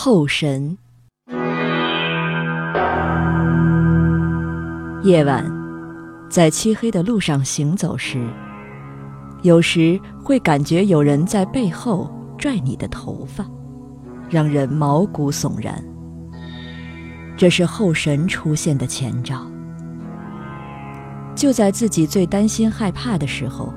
[0.00, 0.78] 后神。
[5.02, 5.44] 夜晚，
[6.30, 8.24] 在漆黑的路上行走时，
[9.42, 12.08] 有时会感觉有人在背后
[12.38, 13.44] 拽你的头发，
[14.30, 15.84] 让人毛骨悚然。
[17.36, 19.50] 这是后神出现的前兆。
[21.34, 23.74] 就在自己最担心害怕的时候，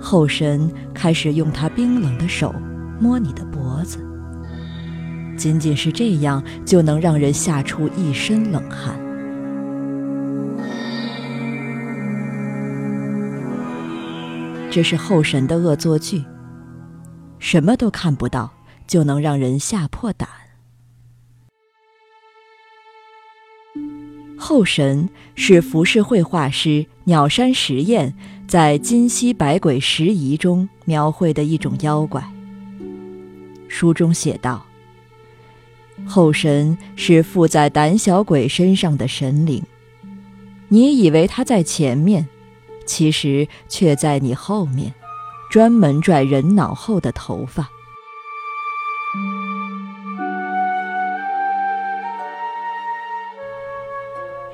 [0.00, 2.54] 后神开始用他冰冷的手
[3.00, 3.98] 摸你的脖子。
[5.36, 8.98] 仅仅是这样，就能让人吓出一身冷汗。
[14.70, 16.24] 这是后神的恶作剧。
[17.38, 18.52] 什么都看不到，
[18.86, 20.28] 就能让人吓破胆。
[24.36, 28.14] 后神是浮世绘画师鸟山石燕
[28.46, 32.22] 在《今昔百鬼拾遗》中描绘的一种妖怪。
[33.68, 34.66] 书中写道
[36.06, 39.62] ：“后神是附在胆小鬼身上的神灵，
[40.68, 42.28] 你以为他在前面，
[42.84, 44.92] 其实却在你后面，
[45.50, 47.68] 专门拽人脑后的头发。”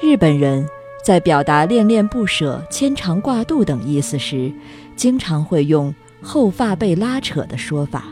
[0.02, 0.68] 日本人
[1.04, 4.52] 在表达恋恋不舍、牵肠挂肚等意思时，
[4.96, 8.04] 经常会用“后发被拉扯”的说法。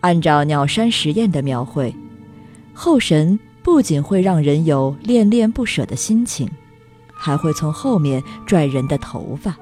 [0.00, 1.94] 按照鸟山实验的描绘，
[2.72, 6.48] 后神不仅会让人有恋恋不舍的心情，
[7.12, 9.56] 还会从后面拽人的头发。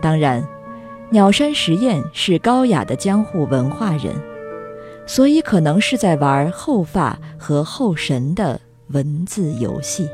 [0.00, 0.46] 当然，
[1.10, 4.14] 鸟山实验是高雅的江户文化人，
[5.06, 8.60] 所以可能是在玩后发和后神的。
[8.90, 10.08] 文字游戏。